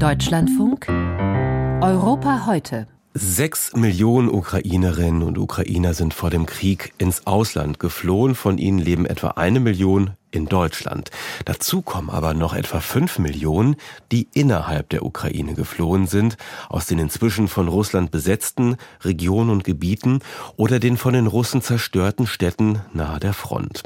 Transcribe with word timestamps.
Deutschlandfunk 0.00 0.88
Europa 0.88 2.46
heute. 2.46 2.86
Sechs 3.14 3.74
Millionen 3.74 4.28
Ukrainerinnen 4.28 5.22
und 5.22 5.36
Ukrainer 5.36 5.94
sind 5.94 6.14
vor 6.14 6.30
dem 6.30 6.46
Krieg 6.46 6.92
ins 6.98 7.26
Ausland 7.26 7.78
geflohen. 7.78 8.34
Von 8.34 8.58
ihnen 8.58 8.78
leben 8.78 9.04
etwa 9.04 9.32
eine 9.32 9.58
Million 9.58 10.12
in 10.30 10.46
Deutschland. 10.46 11.10
Dazu 11.44 11.82
kommen 11.82 12.10
aber 12.10 12.34
noch 12.34 12.54
etwa 12.54 12.80
fünf 12.80 13.18
Millionen, 13.18 13.76
die 14.12 14.28
innerhalb 14.32 14.88
der 14.90 15.04
Ukraine 15.04 15.54
geflohen 15.54 16.06
sind, 16.06 16.36
aus 16.68 16.86
den 16.86 16.98
inzwischen 16.98 17.48
von 17.48 17.68
Russland 17.68 18.10
besetzten 18.10 18.76
Regionen 19.02 19.50
und 19.50 19.64
Gebieten 19.64 20.20
oder 20.56 20.78
den 20.78 20.96
von 20.96 21.14
den 21.14 21.26
Russen 21.26 21.62
zerstörten 21.62 22.26
Städten 22.26 22.80
nahe 22.92 23.20
der 23.20 23.32
Front. 23.32 23.82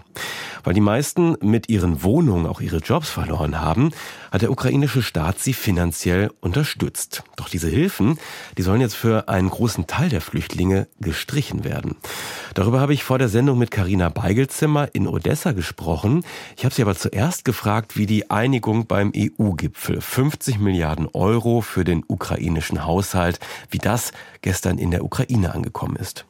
Weil 0.63 0.75
die 0.75 0.81
meisten 0.81 1.37
mit 1.43 1.69
ihren 1.69 2.03
Wohnungen 2.03 2.47
auch 2.47 2.61
ihre 2.61 2.79
Jobs 2.79 3.11
verloren 3.11 3.61
haben, 3.61 3.91
hat 4.31 4.43
der 4.43 4.51
ukrainische 4.51 5.03
Staat 5.03 5.39
sie 5.39 5.53
finanziell 5.53 6.31
unterstützt. 6.41 7.23
Doch 7.37 7.49
diese 7.49 7.69
Hilfen, 7.69 8.19
die 8.57 8.63
sollen 8.63 8.81
jetzt 8.81 8.97
für 8.97 9.29
einen 9.29 9.51
großen 9.51 9.87
Teil 9.87 10.09
der 10.09 10.21
Flüchtlinge 10.21 10.89
gestrichen 11.01 11.65
werden. 11.65 11.97
Darüber 12.55 12.81
habe 12.81 12.95
ich 12.95 13.05
vor 13.05 13.19
der 13.19 13.29
Sendung 13.29 13.59
mit 13.59 13.71
Karina 13.71 14.09
Beigelzimmer 14.09 14.89
in 14.93 15.07
Odessa 15.07 15.53
gesprochen. 15.53 16.25
Ich 16.57 16.65
habe 16.65 16.75
sie 16.75 16.83
aber 16.83 16.95
zuerst 16.95 17.45
gefragt, 17.45 17.97
wie 17.97 18.07
die 18.07 18.31
Einigung 18.31 18.87
beim 18.87 19.13
EU-Gipfel 19.15 20.01
50 20.01 20.59
Milliarden 20.59 21.09
Euro 21.13 21.61
für 21.61 21.85
den 21.85 22.05
ukrainischen 22.07 22.85
Haushalt, 22.85 23.41
wie 23.71 23.79
das 23.79 24.13
gestern 24.43 24.79
in 24.79 24.91
der 24.91 25.05
Ukraine 25.05 25.55
angekommen 25.55 25.97
ist. 25.97 26.27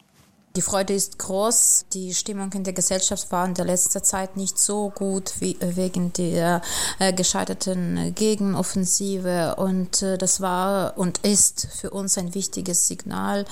Die 0.56 0.62
Freude 0.62 0.94
ist 0.94 1.18
groß. 1.18 1.86
Die 1.94 2.14
Stimmung 2.14 2.52
in 2.52 2.62
der 2.62 2.74
Gesellschaft 2.74 3.32
war 3.32 3.44
in 3.44 3.54
der 3.54 3.64
letzten 3.64 4.04
Zeit 4.04 4.36
nicht 4.36 4.56
so 4.56 4.90
gut 4.90 5.32
wie 5.40 5.56
wegen 5.60 6.12
der 6.12 6.62
äh, 7.00 7.12
gescheiterten 7.12 8.14
Gegenoffensive. 8.14 9.56
Und 9.56 10.02
äh, 10.02 10.16
das 10.16 10.40
war 10.40 10.96
und 10.96 11.18
ist 11.18 11.66
für 11.74 11.90
uns 11.90 12.16
ein 12.18 12.36
wichtiges 12.36 12.86
Signal, 12.86 13.46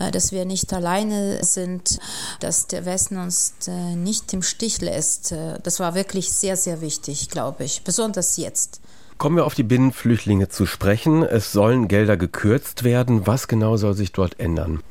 äh, 0.00 0.10
dass 0.10 0.32
wir 0.32 0.44
nicht 0.46 0.72
alleine 0.72 1.44
sind, 1.44 2.00
dass 2.40 2.66
der 2.66 2.84
Westen 2.84 3.18
uns 3.18 3.54
nicht 3.94 4.32
im 4.32 4.42
Stich 4.42 4.80
lässt. 4.80 5.34
Das 5.62 5.78
war 5.78 5.94
wirklich 5.94 6.32
sehr, 6.32 6.56
sehr 6.56 6.80
wichtig, 6.80 7.30
glaube 7.30 7.64
ich, 7.64 7.82
besonders 7.84 8.36
jetzt. 8.36 8.80
Kommen 9.16 9.36
wir 9.36 9.46
auf 9.46 9.54
die 9.54 9.62
Binnenflüchtlinge 9.62 10.48
zu 10.48 10.66
sprechen. 10.66 11.22
Es 11.22 11.52
sollen 11.52 11.86
Gelder 11.86 12.16
gekürzt 12.16 12.82
werden. 12.82 13.26
Was 13.28 13.46
genau 13.46 13.76
soll 13.76 13.94
sich 13.94 14.10
dort 14.10 14.40
ändern? 14.40 14.82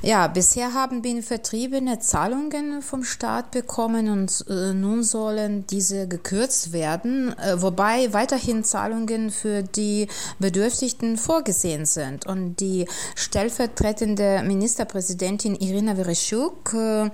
Ja, 0.00 0.26
bisher 0.26 0.74
haben 0.74 1.02
Binnenvertriebene 1.02 1.98
Zahlungen 1.98 2.82
vom 2.82 3.04
Staat 3.04 3.50
bekommen 3.50 4.08
und 4.08 4.44
äh, 4.48 4.72
nun 4.72 5.02
sollen 5.04 5.66
diese 5.66 6.08
gekürzt 6.08 6.72
werden, 6.72 7.36
äh, 7.38 7.60
wobei 7.60 8.12
weiterhin 8.12 8.64
Zahlungen 8.64 9.30
für 9.30 9.62
die 9.62 10.08
Bedürftigten 10.38 11.16
vorgesehen 11.16 11.84
sind. 11.84 12.26
Und 12.26 12.56
die 12.56 12.88
stellvertretende 13.14 14.42
Ministerpräsidentin 14.44 15.54
Irina 15.56 15.94
Vereshchuk 15.94 16.74
äh, 16.74 17.10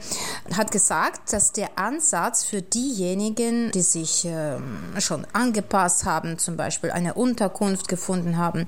hat 0.54 0.70
gesagt, 0.70 1.32
dass 1.32 1.52
der 1.52 1.78
Ansatz 1.78 2.44
für 2.44 2.62
diejenigen, 2.62 3.70
die 3.72 3.82
sich 3.82 4.24
ähm, 4.26 4.78
schon 4.98 5.26
angepasst 5.32 6.04
haben, 6.04 6.38
zum 6.38 6.56
Beispiel 6.56 6.90
eine 6.90 7.14
Unterkunft 7.14 7.88
gefunden 7.88 8.38
haben 8.38 8.66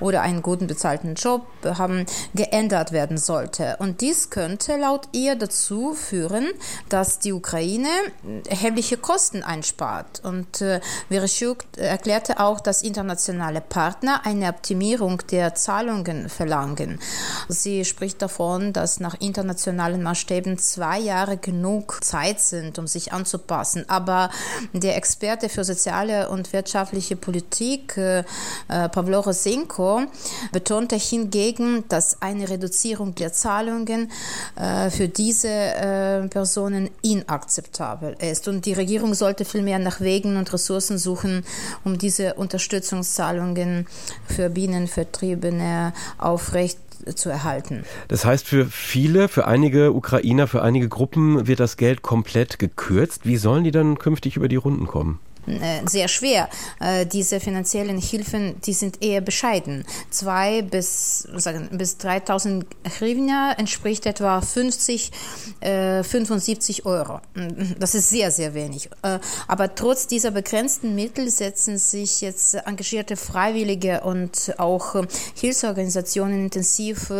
oder 0.00 0.22
einen 0.22 0.42
guten 0.42 0.66
bezahlten 0.66 1.14
Job 1.14 1.46
haben, 1.64 2.04
geändert 2.34 2.92
werden 2.92 3.16
sollte 3.16 3.51
könnte. 3.52 3.76
Und 3.78 4.00
dies 4.00 4.30
könnte 4.30 4.76
laut 4.76 5.08
ihr 5.12 5.36
dazu 5.36 5.94
führen, 5.94 6.48
dass 6.88 7.18
die 7.18 7.32
Ukraine 7.32 7.88
erhebliche 8.48 8.96
Kosten 8.96 9.42
einspart. 9.42 10.20
Und 10.24 10.60
äh, 10.60 10.80
Vereshchuk 11.08 11.64
erklärte 11.76 12.40
auch, 12.40 12.60
dass 12.60 12.82
internationale 12.82 13.60
Partner 13.60 14.22
eine 14.24 14.48
Optimierung 14.48 15.22
der 15.30 15.54
Zahlungen 15.54 16.28
verlangen. 16.28 16.98
Sie 17.48 17.84
spricht 17.84 18.22
davon, 18.22 18.72
dass 18.72 19.00
nach 19.00 19.20
internationalen 19.20 20.02
Maßstäben 20.02 20.58
zwei 20.58 20.98
Jahre 20.98 21.36
genug 21.36 22.02
Zeit 22.02 22.40
sind, 22.40 22.78
um 22.78 22.86
sich 22.86 23.12
anzupassen. 23.12 23.84
Aber 23.88 24.30
der 24.72 24.96
Experte 24.96 25.48
für 25.48 25.64
soziale 25.64 26.28
und 26.28 26.52
wirtschaftliche 26.52 27.16
Politik, 27.16 27.96
äh, 27.96 28.20
äh 28.68 28.88
Pavlo 28.88 29.20
Rosenko, 29.20 30.02
betonte 30.52 30.96
hingegen, 30.96 31.84
dass 31.88 32.20
eine 32.22 32.48
Reduzierung 32.48 33.14
der 33.14 33.32
Zahlungen 33.42 34.10
äh, 34.56 34.90
für 34.90 35.08
diese 35.08 35.48
äh, 35.48 36.28
Personen 36.28 36.90
inakzeptabel 37.02 38.16
ist. 38.20 38.48
Und 38.48 38.66
die 38.66 38.72
Regierung 38.72 39.14
sollte 39.14 39.44
vielmehr 39.44 39.78
nach 39.78 40.00
Wegen 40.00 40.36
und 40.36 40.52
Ressourcen 40.52 40.98
suchen, 40.98 41.44
um 41.84 41.98
diese 41.98 42.34
Unterstützungszahlungen 42.34 43.86
für 44.26 44.48
Bienenvertriebene 44.48 45.92
aufrecht 46.18 46.78
zu 47.14 47.30
erhalten. 47.30 47.84
Das 48.08 48.24
heißt, 48.24 48.46
für 48.46 48.66
viele, 48.66 49.28
für 49.28 49.46
einige 49.46 49.92
Ukrainer, 49.92 50.46
für 50.46 50.62
einige 50.62 50.88
Gruppen 50.88 51.46
wird 51.48 51.58
das 51.58 51.76
Geld 51.76 52.02
komplett 52.02 52.60
gekürzt. 52.60 53.26
Wie 53.26 53.36
sollen 53.36 53.64
die 53.64 53.72
dann 53.72 53.98
künftig 53.98 54.36
über 54.36 54.48
die 54.48 54.56
Runden 54.56 54.86
kommen? 54.86 55.18
Äh, 55.46 55.88
sehr 55.88 56.06
schwer. 56.06 56.48
Äh, 56.78 57.04
diese 57.04 57.40
finanziellen 57.40 57.98
Hilfen, 57.98 58.60
die 58.60 58.72
sind 58.72 59.02
eher 59.02 59.20
bescheiden. 59.20 59.84
Zwei 60.10 60.62
bis, 60.62 61.26
sagen, 61.34 61.68
bis 61.72 61.98
3000 61.98 62.64
Hryvnia 62.98 63.52
entspricht 63.52 64.06
etwa 64.06 64.40
50, 64.40 65.10
75 65.60 66.80
äh, 66.80 66.88
Euro. 66.88 67.20
Das 67.78 67.94
ist 67.94 68.08
sehr, 68.08 68.30
sehr 68.30 68.54
wenig. 68.54 68.88
Aber 69.46 69.74
trotz 69.74 70.06
dieser 70.06 70.30
begrenzten 70.30 70.94
Mittel 70.94 71.30
setzen 71.30 71.78
sich 71.78 72.20
jetzt 72.20 72.54
engagierte 72.54 73.16
Freiwillige 73.16 74.02
und 74.02 74.54
auch 74.58 74.94
Hilfsorganisationen 75.34 76.44
intensiv 76.44 77.12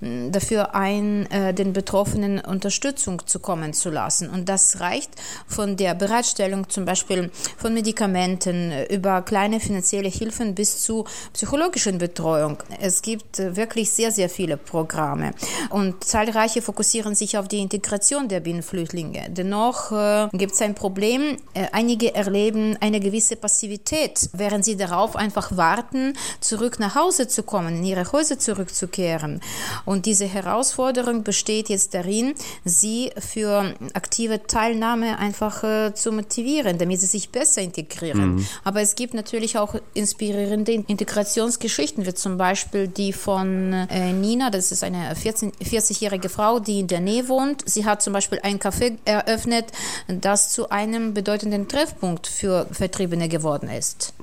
dafür 0.00 0.74
ein, 0.74 1.28
den 1.56 1.72
Betroffenen 1.72 2.40
Unterstützung 2.40 3.26
zukommen 3.26 3.72
zu 3.72 3.90
lassen. 3.90 4.28
Und 4.28 4.48
das 4.48 4.80
reicht 4.80 5.10
von 5.46 5.76
der 5.76 5.94
Bereitstellung 5.94 6.68
zum 6.68 6.84
Beispiel 6.84 7.30
von 7.64 7.72
Medikamenten 7.72 8.84
über 8.90 9.22
kleine 9.22 9.58
finanzielle 9.58 10.10
Hilfen 10.10 10.54
bis 10.54 10.82
zu 10.82 11.06
psychologischen 11.32 11.96
Betreuung. 11.96 12.58
Es 12.78 13.00
gibt 13.00 13.38
äh, 13.38 13.56
wirklich 13.56 13.90
sehr, 13.90 14.12
sehr 14.12 14.28
viele 14.28 14.58
Programme 14.58 15.30
und 15.70 16.04
zahlreiche 16.04 16.60
fokussieren 16.60 17.14
sich 17.14 17.38
auf 17.38 17.48
die 17.48 17.60
Integration 17.60 18.28
der 18.28 18.40
Binnenflüchtlinge. 18.40 19.30
Dennoch 19.30 19.92
äh, 19.92 20.28
gibt 20.34 20.52
es 20.52 20.60
ein 20.60 20.74
Problem. 20.74 21.38
Äh, 21.54 21.68
einige 21.72 22.14
erleben 22.14 22.76
eine 22.80 23.00
gewisse 23.00 23.36
Passivität, 23.36 24.28
während 24.34 24.66
sie 24.66 24.76
darauf 24.76 25.16
einfach 25.16 25.56
warten, 25.56 26.12
zurück 26.40 26.78
nach 26.78 26.94
Hause 26.94 27.28
zu 27.28 27.44
kommen, 27.44 27.78
in 27.78 27.84
ihre 27.84 28.12
Häuser 28.12 28.38
zurückzukehren. 28.38 29.40
Und 29.86 30.04
diese 30.04 30.26
Herausforderung 30.26 31.22
besteht 31.22 31.70
jetzt 31.70 31.94
darin, 31.94 32.34
sie 32.66 33.10
für 33.18 33.74
aktive 33.94 34.46
Teilnahme 34.46 35.18
einfach 35.18 35.94
zu 35.94 36.12
motivieren, 36.12 36.76
damit 36.76 37.00
sie 37.00 37.06
sich 37.06 37.30
besser 37.30 37.53
besser 37.54 37.62
integrieren. 37.62 38.36
Mhm. 38.36 38.46
Aber 38.64 38.80
es 38.80 38.94
gibt 38.94 39.14
natürlich 39.14 39.58
auch 39.58 39.74
inspirierende 39.94 40.72
Integrationsgeschichten, 40.72 42.06
wie 42.06 42.14
zum 42.14 42.36
Beispiel 42.36 42.88
die 42.88 43.12
von 43.12 43.72
äh, 43.72 44.12
Nina, 44.12 44.50
das 44.50 44.72
ist 44.72 44.82
eine 44.82 45.14
40-jährige 45.14 46.28
Frau, 46.28 46.58
die 46.58 46.80
in 46.80 46.88
der 46.88 47.00
Nähe 47.00 47.28
wohnt. 47.28 47.62
Sie 47.66 47.84
hat 47.84 48.02
zum 48.02 48.12
Beispiel 48.12 48.40
ein 48.42 48.58
Café 48.58 48.96
eröffnet, 49.04 49.66
das 50.08 50.52
zu 50.52 50.70
einem 50.70 51.14
bedeutenden 51.14 51.68
Treffpunkt 51.68 52.26
für 52.26 52.66
Vertriebene 52.70 53.28
geworden 53.28 53.68
ist. 53.68 54.14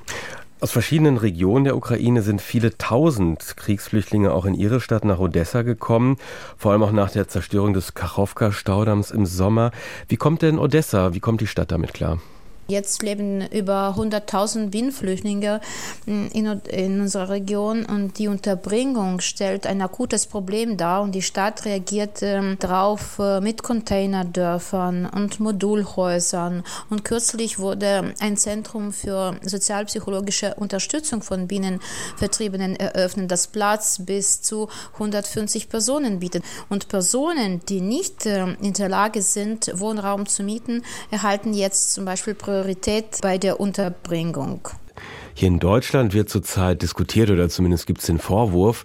Aus 0.59 0.69
verschiedenen 0.69 1.17
Regionen 1.17 1.63
der 1.63 1.75
Ukraine 1.75 2.21
sind 2.21 2.39
viele 2.39 2.77
tausend 2.77 3.57
Kriegsflüchtlinge 3.57 4.31
auch 4.31 4.45
in 4.45 4.53
ihre 4.53 4.79
Stadt 4.79 5.05
nach 5.05 5.17
Odessa 5.17 5.63
gekommen, 5.63 6.17
vor 6.55 6.71
allem 6.71 6.83
auch 6.83 6.91
nach 6.91 7.09
der 7.09 7.27
Zerstörung 7.27 7.73
des 7.73 7.95
Kachowka-Staudamms 7.95 9.09
im 9.09 9.25
Sommer. 9.25 9.71
Wie 10.07 10.17
kommt 10.17 10.43
denn 10.43 10.59
Odessa, 10.59 11.15
wie 11.15 11.19
kommt 11.19 11.41
die 11.41 11.47
Stadt 11.47 11.71
damit 11.71 11.95
klar? 11.95 12.19
Jetzt 12.67 13.01
leben 13.03 13.45
über 13.51 13.95
100.000 13.97 14.69
Binnenflüchtlinge 14.69 15.59
in, 16.05 16.29
in 16.29 17.01
unserer 17.01 17.29
Region 17.29 17.85
und 17.85 18.17
die 18.17 18.29
Unterbringung 18.29 19.19
stellt 19.19 19.67
ein 19.67 19.81
akutes 19.81 20.25
Problem 20.25 20.77
dar 20.77 21.01
und 21.01 21.13
die 21.13 21.21
Stadt 21.21 21.65
reagiert 21.65 22.21
ähm, 22.21 22.55
darauf 22.59 23.19
äh, 23.19 23.41
mit 23.41 23.61
Containerdörfern 23.63 25.05
und 25.05 25.39
Modulhäusern. 25.41 26.63
Und 26.89 27.03
kürzlich 27.03 27.59
wurde 27.59 28.13
ein 28.19 28.37
Zentrum 28.37 28.93
für 28.93 29.35
sozialpsychologische 29.43 30.55
Unterstützung 30.55 31.23
von 31.23 31.47
Binnenvertriebenen 31.47 32.77
eröffnet, 32.77 33.31
das 33.31 33.47
Platz 33.47 33.99
bis 33.99 34.41
zu 34.41 34.69
150 34.93 35.67
Personen 35.67 36.19
bietet. 36.19 36.43
Und 36.69 36.87
Personen, 36.87 37.59
die 37.67 37.81
nicht 37.81 38.25
äh, 38.25 38.53
in 38.61 38.73
der 38.73 38.87
Lage 38.87 39.21
sind, 39.21 39.71
Wohnraum 39.77 40.25
zu 40.25 40.43
mieten, 40.43 40.83
erhalten 41.09 41.53
jetzt 41.53 41.93
zum 41.93 42.05
Beispiel 42.05 42.33
Priorität 42.51 43.19
bei 43.21 43.37
der 43.37 43.61
Unterbringung. 43.61 44.67
Hier 45.33 45.47
in 45.47 45.59
Deutschland 45.59 46.13
wird 46.13 46.29
zurzeit 46.29 46.81
diskutiert 46.81 47.29
oder 47.29 47.47
zumindest 47.47 47.87
gibt 47.87 48.01
es 48.01 48.07
den 48.07 48.19
Vorwurf, 48.19 48.83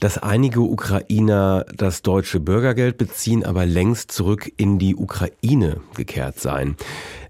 dass 0.00 0.18
einige 0.18 0.62
Ukrainer 0.62 1.64
das 1.76 2.02
deutsche 2.02 2.40
Bürgergeld 2.40 2.98
beziehen, 2.98 3.44
aber 3.44 3.66
längst 3.66 4.10
zurück 4.10 4.50
in 4.56 4.80
die 4.80 4.96
Ukraine 4.96 5.76
gekehrt 5.94 6.40
seien. 6.40 6.76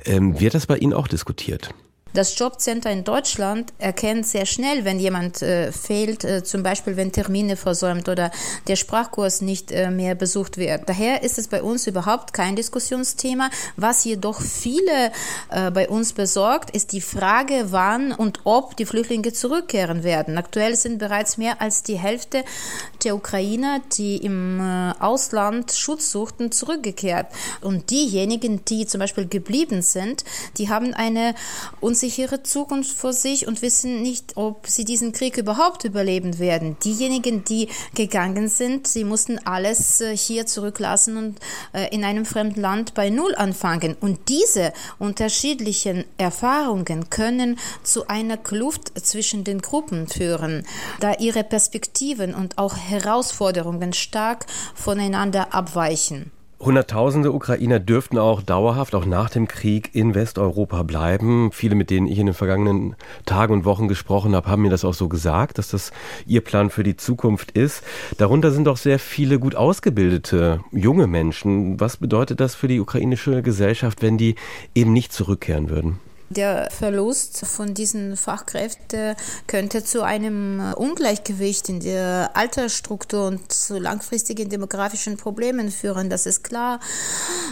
Ähm, 0.07 0.41
wird 0.41 0.55
das 0.55 0.65
bei 0.65 0.79
Ihnen 0.79 0.95
auch 0.95 1.07
diskutiert? 1.07 1.75
Das 2.15 2.39
Jobcenter 2.39 2.93
in 2.93 3.03
Deutschland 3.03 3.73
erkennt 3.79 4.25
sehr 4.25 4.47
schnell, 4.47 4.85
wenn 4.85 5.01
jemand 5.01 5.43
äh, 5.43 5.73
fehlt, 5.73 6.23
äh, 6.23 6.45
zum 6.45 6.63
Beispiel 6.63 6.97
wenn 6.97 7.11
Termine 7.11 7.57
versäumt 7.57 8.09
oder 8.09 8.31
der 8.69 8.77
Sprachkurs 8.77 9.41
nicht 9.41 9.73
äh, 9.73 9.91
mehr 9.91 10.15
besucht 10.15 10.57
wird. 10.57 10.89
Daher 10.89 11.25
ist 11.25 11.39
es 11.39 11.49
bei 11.49 11.61
uns 11.61 11.89
überhaupt 11.89 12.33
kein 12.33 12.55
Diskussionsthema. 12.55 13.51
Was 13.77 14.05
jedoch 14.05 14.41
viele 14.41 15.11
äh, 15.51 15.73
bei 15.73 15.89
uns 15.89 16.13
besorgt, 16.13 16.71
ist 16.71 16.93
die 16.93 17.01
Frage, 17.01 17.73
wann 17.73 18.13
und 18.13 18.43
ob 18.45 18.77
die 18.77 18.87
Flüchtlinge 18.87 19.33
zurückkehren 19.33 20.05
werden. 20.05 20.39
Aktuell 20.39 20.77
sind 20.77 20.99
bereits 20.99 21.37
mehr 21.37 21.61
als 21.61 21.83
die 21.83 21.99
Hälfte 21.99 22.45
der 23.03 23.17
Ukrainer, 23.17 23.81
die 23.99 24.19
im 24.19 24.61
äh, 24.61 24.93
Ausland 25.01 25.73
Schutz 25.73 26.13
suchten, 26.13 26.53
zurückgekehrt. 26.53 27.27
Und 27.61 27.91
diejenigen, 27.91 28.65
die 28.67 28.87
zum 28.87 29.01
Beispiel 29.01 29.27
geblieben 29.27 29.83
sind, 29.83 30.25
die 30.59 30.69
haben 30.69 30.95
eine 30.95 31.35
unsichere 32.05 32.43
Zukunft 32.43 32.95
vor 32.95 33.15
sich 33.15 33.47
und 33.47 33.63
wissen 33.63 34.03
nicht, 34.03 34.37
ob 34.37 34.67
sie 34.67 34.85
diesen 34.85 35.13
Krieg 35.13 35.39
überhaupt 35.39 35.85
überleben 35.85 36.39
werden. 36.39 36.77
Diejenigen, 36.85 37.45
die 37.45 37.71
gegangen 37.95 38.49
sind, 38.49 38.87
sie 38.87 39.05
mussten 39.05 39.39
alles 39.47 40.03
äh, 40.03 40.15
hier 40.15 40.45
zurücklassen 40.45 41.17
und 41.17 41.41
äh, 41.73 41.89
in 41.95 42.05
einem 42.05 42.27
fremden 42.27 42.61
Land 42.61 42.93
bei 42.93 43.09
Null 43.09 43.35
anfangen. 43.37 43.97
Und 43.99 44.29
diese 44.29 44.75
unterschiedlichen 44.99 46.05
Erfahrungen 46.19 47.09
können 47.09 47.59
zu 47.83 48.07
einer 48.07 48.37
Kluft 48.37 48.93
zwischen 49.03 49.43
den 49.43 49.63
Gruppen 49.63 50.07
führen, 50.07 50.67
da 51.01 51.15
ihre 51.15 51.43
Perspektiven 51.43 52.35
und 52.35 52.59
auch 52.59 52.77
Herausforderungen 52.77 53.95
stark 53.95 54.45
voneinander 54.75 55.55
abweichen. 55.55 56.33
Hunderttausende 56.61 57.33
Ukrainer 57.33 57.79
dürften 57.79 58.17
auch 58.17 58.41
dauerhaft, 58.41 58.95
auch 58.95 59.05
nach 59.05 59.29
dem 59.29 59.49
Krieg 59.49 59.91
in 59.95 60.15
Westeuropa 60.15 60.83
bleiben. 60.83 61.51
Viele, 61.53 61.75
mit 61.75 61.91
denen 61.91 62.07
ich 62.07 62.19
in 62.19 62.27
den 62.27 62.35
vergangenen 62.35 62.97
Tagen 63.27 63.53
und 63.53 63.65
Wochen 63.65 63.89
gesprochen 63.89 64.35
habe, 64.35 64.49
haben 64.49 64.63
mir 64.63 64.71
das 64.71 64.85
auch 64.85 64.95
so 64.95 65.09
gesagt, 65.09 65.59
dass 65.59 65.69
das 65.69 65.93
ihr 66.27 66.41
Plan 66.41 66.71
für 66.71 66.83
die 66.83 66.97
Zukunft 66.97 67.51
ist. 67.51 67.83
Darunter 68.19 68.51
sind 68.51 68.69
auch 68.69 68.79
sehr 68.79 68.99
viele 68.99 69.39
gut 69.39 69.55
ausgebildete 69.55 70.61
junge 70.73 71.07
Menschen. 71.07 71.79
Was 71.81 71.97
bedeutet 71.99 72.41
das 72.41 72.55
für 72.55 72.69
die 72.69 72.81
ukrainische 72.81 73.43
Gesellschaft, 73.43 74.01
wenn 74.01 74.17
die 74.17 74.37
eben 74.75 74.93
nicht 74.93 75.13
zurückkehren 75.13 75.69
würden? 75.69 75.99
Der 76.37 76.69
Verlust 76.73 77.47
von 77.47 77.75
diesen 77.75 78.17
Fachkräften 78.17 79.15
könnte 79.47 79.85
zu 79.85 80.03
einem 80.03 80.73
Ungleichgewicht 80.77 81.69
in 81.69 81.79
der 81.79 82.31
Altersstruktur 82.35 83.29
und 83.29 83.53
zu 83.53 83.79
langfristigen 83.79 84.49
demografischen 84.49 85.17
Problemen 85.17 85.71
führen. 85.71 86.11
Das 86.11 86.27
ist 86.27 86.43
klar. 86.43 86.81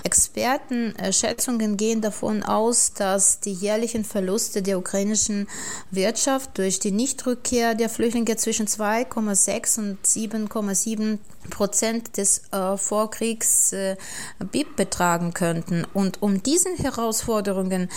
Expertenschätzungen 0.02 1.76
gehen 1.76 2.00
davon 2.00 2.42
aus, 2.42 2.92
dass 2.92 3.38
die 3.38 3.52
jährlichen 3.52 4.04
Verluste 4.04 4.62
der 4.62 4.78
ukrainischen 4.78 5.46
Wirtschaft 5.92 6.58
durch 6.58 6.80
die 6.80 6.90
Nichtrückkehr 6.90 7.76
der 7.76 7.88
Flüchtlinge 7.88 8.36
zwischen 8.36 8.66
2,6 8.66 9.78
und 9.78 10.04
7,7 10.04 11.18
Prozent 11.50 12.16
des 12.16 12.42
äh, 12.52 12.76
Vorkriegs 12.76 13.72
äh, 13.72 13.96
BIP 14.38 14.76
betragen 14.76 15.34
könnten. 15.34 15.84
Und 15.92 16.22
um 16.22 16.42
diesen 16.42 16.76
Herausforderungen 16.76 17.90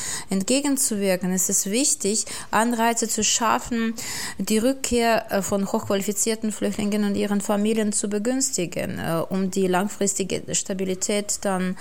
entgegenzuwirken, 0.75 1.31
ist 1.33 1.69
wichtig, 1.69 2.25
Anreize 2.51 3.07
zu 3.07 3.24
schaffen, 3.24 3.94
die 4.38 4.57
Rückkehr 4.57 5.31
äh, 5.31 5.42
von 5.42 5.72
hochqualifizierten 5.72 6.51
Flüchtlingen 6.51 7.04
und 7.06 7.16
ihren 7.16 7.42
Familien 7.42 7.92
zu 7.92 8.10
begünstigen, 8.10 9.00
äh, 9.00 9.22
um 9.30 9.51
die 9.51 9.68
langfristige 9.68 10.44
Stabilität 10.54 11.39
dann 11.42 11.77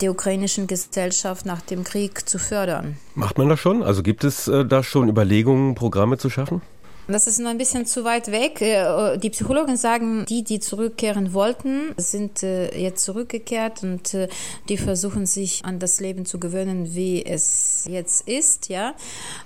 der 0.00 0.10
ukrainischen 0.10 0.66
Gesellschaft 0.66 1.46
nach 1.46 1.60
dem 1.60 1.84
Krieg 1.84 2.28
zu 2.28 2.38
fördern. 2.38 2.96
Macht 3.14 3.38
man 3.38 3.48
das 3.48 3.60
schon? 3.60 3.82
Also 3.82 4.02
gibt 4.02 4.24
es 4.24 4.48
äh, 4.48 4.64
da 4.64 4.82
schon 4.82 5.08
Überlegungen, 5.08 5.74
Programme 5.74 6.18
zu 6.18 6.30
schaffen? 6.30 6.62
Das 7.08 7.26
ist 7.26 7.40
noch 7.40 7.50
ein 7.50 7.58
bisschen 7.58 7.84
zu 7.84 8.04
weit 8.04 8.30
weg. 8.30 8.60
Äh, 8.60 9.18
die 9.18 9.30
Psychologen 9.30 9.76
sagen, 9.76 10.24
die, 10.28 10.44
die 10.44 10.60
zurückkehren 10.60 11.34
wollten, 11.34 11.92
sind 11.96 12.44
äh, 12.44 12.72
jetzt 12.78 13.02
zurückgekehrt 13.04 13.82
und 13.82 14.14
äh, 14.14 14.28
die 14.68 14.76
versuchen 14.76 15.26
sich 15.26 15.64
an 15.64 15.80
das 15.80 15.98
Leben 15.98 16.26
zu 16.26 16.38
gewöhnen, 16.38 16.94
wie 16.94 17.26
es 17.26 17.88
jetzt 17.90 18.28
ist. 18.28 18.68
Ja, 18.68 18.94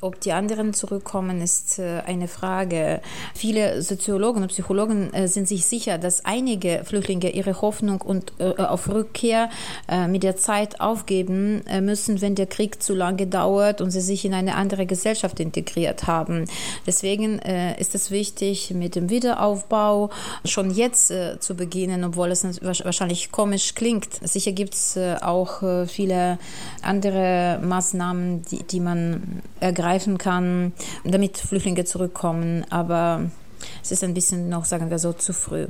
ob 0.03 0.21
die 0.21 0.33
anderen 0.33 0.75
zurückkommen, 0.75 1.41
ist 1.41 1.81
eine 1.81 2.29
Frage. 2.29 3.01
Viele 3.35 3.81
Soziologen 3.81 4.43
und 4.43 4.49
Psychologen 4.49 5.11
sind 5.27 5.49
sich 5.49 5.65
sicher, 5.65 5.97
dass 5.97 6.25
einige 6.25 6.83
Flüchtlinge 6.85 7.31
ihre 7.31 7.63
Hoffnung 7.63 8.03
und 8.03 8.39
auf 8.41 8.89
Rückkehr 8.89 9.49
mit 10.09 10.23
der 10.23 10.37
Zeit 10.37 10.81
aufgeben 10.81 11.63
müssen, 11.81 12.21
wenn 12.21 12.35
der 12.35 12.47
Krieg 12.47 12.83
zu 12.83 12.95
lange 12.95 13.27
dauert 13.27 13.81
und 13.81 13.91
sie 13.91 14.01
sich 14.01 14.25
in 14.25 14.35
eine 14.35 14.55
andere 14.57 14.85
Gesellschaft 14.87 15.41
integriert 15.41 16.07
haben. 16.07 16.45
Deswegen 16.87 17.41
äh, 17.47 17.81
ist 17.81 17.95
es 17.95 18.11
wichtig, 18.11 18.73
mit 18.75 18.97
dem 18.97 19.09
Wiederaufbau 19.09 20.11
schon 20.45 20.71
jetzt 20.71 21.11
äh, 21.11 21.39
zu 21.39 21.55
beginnen, 21.55 22.05
obwohl 22.05 22.31
es 22.31 22.45
wahrscheinlich 22.63 23.31
komisch 23.31 23.75
klingt. 23.75 24.19
Sicher 24.23 24.53
gibt 24.53 24.75
es 24.75 24.97
äh, 24.97 25.17
auch 25.21 25.63
äh, 25.63 25.87
viele 25.87 26.39
andere 26.83 27.61
Maßnahmen, 27.63 28.43
die, 28.43 28.63
die 28.65 28.81
man 28.81 29.43
ergreifen 29.61 30.19
kann, 30.19 30.73
damit 31.05 31.39
Flüchtlinge 31.39 31.85
zurückkommen. 31.85 32.65
Aber 32.71 33.31
es 33.83 33.93
ist 33.93 34.05
ein 34.05 34.15
bisschen 34.15 34.49
noch, 34.49 34.65
sagen 34.65 34.91
wir 34.91 34.99
so, 34.99 35.13
zu 35.13 35.33
früh. 35.33 35.67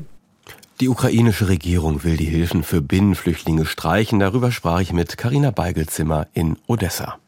Die 0.80 0.88
ukrainische 0.88 1.48
Regierung 1.48 2.04
will 2.04 2.18
die 2.18 2.26
Hilfen 2.26 2.62
für 2.62 2.82
Binnenflüchtlinge 2.82 3.64
streichen. 3.64 4.18
Darüber 4.18 4.52
sprach 4.52 4.80
ich 4.80 4.92
mit 4.92 5.16
Karina 5.16 5.50
Beigelzimmer 5.50 6.26
in 6.34 6.58
Odessa. 6.66 7.18